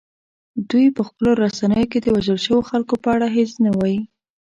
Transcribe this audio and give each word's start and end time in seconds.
دوی 0.69 0.87
په 0.97 1.01
خپلو 1.07 1.29
رسنیو 1.43 1.89
کې 1.91 1.99
د 2.01 2.07
وژل 2.15 2.37
شویو 2.45 2.67
خلکو 2.69 2.93
په 3.03 3.09
اړه 3.15 3.27
هیڅ 3.37 3.51
نه 3.63 3.71
وايي 3.77 4.01